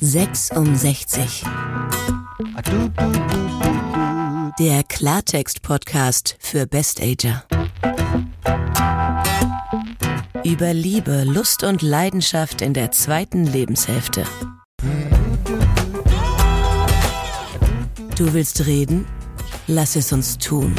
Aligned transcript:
Sechs 0.00 0.50
um 0.50 0.74
60. 0.74 1.44
Der 4.58 4.82
Klartext-Podcast 4.84 6.36
für 6.38 6.66
Best-Ager. 6.66 7.44
Über 10.44 10.72
Liebe, 10.72 11.24
Lust 11.24 11.64
und 11.64 11.82
Leidenschaft 11.82 12.62
in 12.62 12.72
der 12.72 12.92
zweiten 12.92 13.44
Lebenshälfte. 13.44 14.24
Du 18.16 18.32
willst 18.32 18.66
reden? 18.66 19.06
Lass 19.66 19.96
es 19.96 20.12
uns 20.12 20.38
tun. 20.38 20.74